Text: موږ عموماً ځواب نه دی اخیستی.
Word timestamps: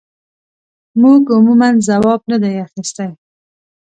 موږ 1.01 1.21
عموماً 1.35 1.69
ځواب 1.87 2.21
نه 2.31 2.37
دی 2.43 2.53
اخیستی. 2.65 3.09